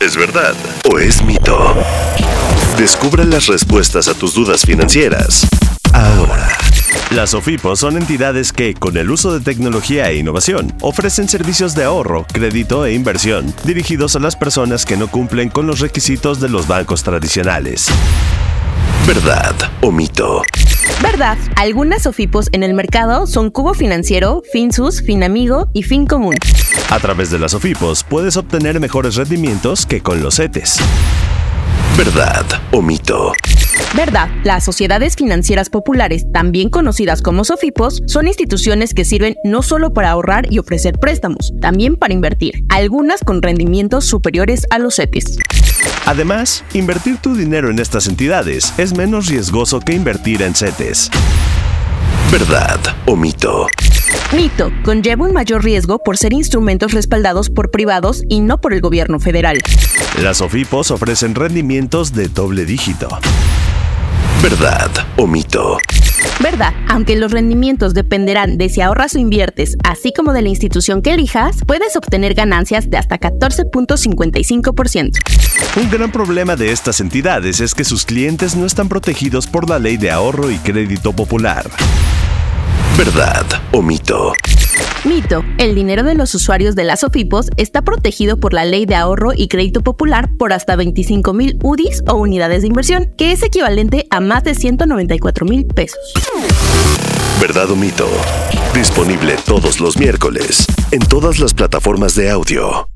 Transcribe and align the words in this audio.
¿Es 0.00 0.16
verdad 0.16 0.54
o 0.88 0.98
es 1.00 1.24
mito? 1.24 1.74
Descubra 2.78 3.24
las 3.24 3.48
respuestas 3.48 4.06
a 4.06 4.14
tus 4.14 4.32
dudas 4.32 4.62
financieras. 4.62 5.44
Ahora. 5.92 6.48
Las 7.10 7.34
OFIPOS 7.34 7.80
son 7.80 7.96
entidades 7.96 8.52
que, 8.52 8.74
con 8.74 8.96
el 8.96 9.10
uso 9.10 9.36
de 9.36 9.40
tecnología 9.40 10.08
e 10.10 10.18
innovación, 10.18 10.72
ofrecen 10.82 11.28
servicios 11.28 11.74
de 11.74 11.84
ahorro, 11.84 12.26
crédito 12.32 12.86
e 12.86 12.94
inversión 12.94 13.52
dirigidos 13.64 14.14
a 14.14 14.20
las 14.20 14.36
personas 14.36 14.84
que 14.84 14.96
no 14.96 15.08
cumplen 15.08 15.48
con 15.48 15.66
los 15.66 15.80
requisitos 15.80 16.40
de 16.40 16.48
los 16.48 16.68
bancos 16.68 17.02
tradicionales. 17.02 17.86
¿Verdad 19.04 19.54
o 19.80 19.90
mito? 19.90 20.42
Verdad, 21.02 21.38
algunas 21.54 22.06
OFIPOS 22.06 22.48
en 22.52 22.64
el 22.64 22.74
mercado 22.74 23.28
son 23.28 23.50
Cubo 23.50 23.72
Financiero, 23.72 24.42
Finsus, 24.52 25.00
Finamigo 25.00 25.68
y 25.72 25.84
Fincomún. 25.84 26.34
A 26.90 26.98
través 26.98 27.30
de 27.30 27.38
las 27.38 27.54
OFIPOS 27.54 28.02
puedes 28.02 28.36
obtener 28.36 28.80
mejores 28.80 29.14
rendimientos 29.14 29.86
que 29.86 30.00
con 30.00 30.22
los 30.22 30.36
CETES. 30.36 30.78
¿Verdad 31.96 32.44
o 32.72 32.82
mito? 32.82 33.32
Verdad, 33.96 34.28
las 34.44 34.64
sociedades 34.64 35.16
financieras 35.16 35.70
populares, 35.70 36.26
también 36.32 36.68
conocidas 36.68 37.22
como 37.22 37.44
SOFIPOS, 37.44 38.02
son 38.06 38.28
instituciones 38.28 38.94
que 38.94 39.04
sirven 39.04 39.36
no 39.44 39.62
solo 39.62 39.92
para 39.92 40.10
ahorrar 40.10 40.52
y 40.52 40.58
ofrecer 40.58 40.98
préstamos, 40.98 41.52
también 41.60 41.96
para 41.96 42.14
invertir, 42.14 42.64
algunas 42.68 43.24
con 43.24 43.42
rendimientos 43.42 44.04
superiores 44.04 44.66
a 44.70 44.78
los 44.78 44.96
CETES. 44.96 45.38
Además, 46.06 46.64
invertir 46.74 47.18
tu 47.18 47.34
dinero 47.34 47.70
en 47.70 47.78
estas 47.78 48.06
entidades 48.06 48.72
es 48.78 48.94
menos 48.96 49.26
riesgoso 49.26 49.80
que 49.80 49.92
invertir 49.92 50.42
en 50.42 50.54
CETES. 50.54 51.10
¿Verdad 52.30 52.78
o 53.06 53.16
mito? 53.16 53.66
Mito, 54.30 54.70
conlleva 54.84 55.24
un 55.24 55.32
mayor 55.32 55.64
riesgo 55.64 56.00
por 56.00 56.18
ser 56.18 56.34
instrumentos 56.34 56.92
respaldados 56.92 57.48
por 57.48 57.70
privados 57.70 58.22
y 58.28 58.40
no 58.40 58.60
por 58.60 58.74
el 58.74 58.82
gobierno 58.82 59.20
federal. 59.20 59.58
Las 60.22 60.42
OFIPOS 60.42 60.90
ofrecen 60.90 61.34
rendimientos 61.34 62.12
de 62.12 62.28
doble 62.28 62.66
dígito. 62.66 63.08
¿Verdad 64.42 64.90
o 65.16 65.26
mito? 65.26 65.78
Verdad, 66.40 66.74
aunque 66.88 67.16
los 67.16 67.32
rendimientos 67.32 67.94
dependerán 67.94 68.58
de 68.58 68.68
si 68.68 68.82
ahorras 68.82 69.14
o 69.14 69.18
inviertes, 69.18 69.78
así 69.82 70.12
como 70.12 70.34
de 70.34 70.42
la 70.42 70.50
institución 70.50 71.00
que 71.00 71.14
elijas, 71.14 71.56
puedes 71.66 71.96
obtener 71.96 72.34
ganancias 72.34 72.90
de 72.90 72.98
hasta 72.98 73.18
14.55%. 73.18 75.12
Un 75.76 75.90
gran 75.90 76.12
problema 76.12 76.54
de 76.54 76.70
estas 76.70 77.00
entidades 77.00 77.60
es 77.60 77.74
que 77.74 77.84
sus 77.84 78.04
clientes 78.04 78.54
no 78.56 78.66
están 78.66 78.90
protegidos 78.90 79.46
por 79.46 79.70
la 79.70 79.78
ley 79.78 79.96
de 79.96 80.10
ahorro 80.10 80.50
y 80.50 80.58
crédito 80.58 81.14
popular. 81.14 81.64
¿Verdad 82.96 83.44
o 83.72 83.82
mito? 83.82 84.32
Mito. 85.04 85.44
El 85.58 85.74
dinero 85.74 86.02
de 86.02 86.14
los 86.14 86.34
usuarios 86.34 86.74
de 86.74 86.84
las 86.84 87.04
OFIPOS 87.04 87.50
está 87.56 87.82
protegido 87.82 88.38
por 88.38 88.52
la 88.52 88.64
Ley 88.64 88.86
de 88.86 88.96
Ahorro 88.96 89.32
y 89.34 89.48
Crédito 89.48 89.82
Popular 89.82 90.30
por 90.36 90.52
hasta 90.52 90.74
25 90.74 91.32
mil 91.32 91.58
UDIs 91.62 92.02
o 92.08 92.14
unidades 92.14 92.62
de 92.62 92.68
inversión, 92.68 93.12
que 93.16 93.32
es 93.32 93.42
equivalente 93.42 94.06
a 94.10 94.20
más 94.20 94.44
de 94.44 94.54
194 94.54 95.46
mil 95.46 95.66
pesos. 95.66 95.98
¿Verdad 97.40 97.70
o 97.70 97.76
mito? 97.76 98.08
Disponible 98.74 99.36
todos 99.46 99.80
los 99.80 99.96
miércoles 99.96 100.66
en 100.90 101.00
todas 101.00 101.38
las 101.38 101.54
plataformas 101.54 102.16
de 102.16 102.30
audio. 102.30 102.88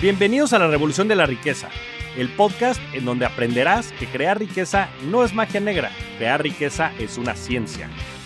Bienvenidos 0.00 0.52
a 0.52 0.58
la 0.58 0.68
Revolución 0.68 1.08
de 1.08 1.16
la 1.16 1.26
Riqueza, 1.26 1.68
el 2.16 2.28
podcast 2.28 2.80
en 2.92 3.04
donde 3.04 3.26
aprenderás 3.26 3.92
que 3.98 4.06
crear 4.06 4.38
riqueza 4.38 4.88
no 5.10 5.24
es 5.24 5.34
magia 5.34 5.60
negra, 5.60 5.90
crear 6.18 6.42
riqueza 6.42 6.92
es 6.98 7.18
una 7.18 7.34
ciencia. 7.34 7.88